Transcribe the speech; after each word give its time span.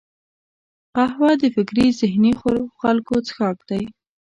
قهوه 0.95 1.31
د 1.41 1.43
فکري 1.55 1.87
ذهیني 1.99 2.33
خلکو 2.79 3.15
څښاک 3.25 3.57
دی 3.69 3.83